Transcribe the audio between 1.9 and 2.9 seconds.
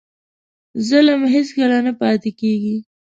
پاتې کېږي.